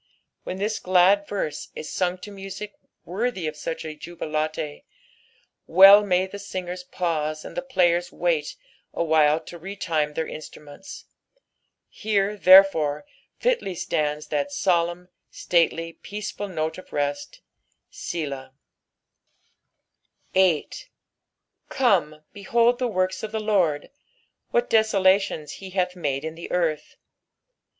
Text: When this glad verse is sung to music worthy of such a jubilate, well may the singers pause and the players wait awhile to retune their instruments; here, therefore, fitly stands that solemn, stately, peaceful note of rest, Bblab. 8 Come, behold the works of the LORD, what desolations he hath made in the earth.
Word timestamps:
When 0.45 0.57
this 0.57 0.79
glad 0.79 1.27
verse 1.27 1.69
is 1.75 1.87
sung 1.93 2.17
to 2.25 2.31
music 2.31 2.73
worthy 3.05 3.45
of 3.45 3.55
such 3.55 3.85
a 3.85 3.93
jubilate, 3.93 4.83
well 5.67 6.03
may 6.03 6.25
the 6.25 6.39
singers 6.39 6.83
pause 6.83 7.45
and 7.45 7.55
the 7.55 7.61
players 7.61 8.11
wait 8.11 8.55
awhile 8.95 9.39
to 9.41 9.59
retune 9.59 10.15
their 10.15 10.25
instruments; 10.25 11.05
here, 11.87 12.35
therefore, 12.35 13.05
fitly 13.37 13.75
stands 13.75 14.25
that 14.29 14.51
solemn, 14.51 15.09
stately, 15.29 15.93
peaceful 15.93 16.47
note 16.47 16.79
of 16.79 16.91
rest, 16.91 17.41
Bblab. 17.93 18.53
8 20.33 20.89
Come, 21.69 22.23
behold 22.33 22.79
the 22.79 22.87
works 22.87 23.21
of 23.21 23.31
the 23.31 23.39
LORD, 23.39 23.91
what 24.49 24.67
desolations 24.67 25.51
he 25.61 25.69
hath 25.69 25.95
made 25.95 26.25
in 26.25 26.33
the 26.33 26.49
earth. 26.51 26.95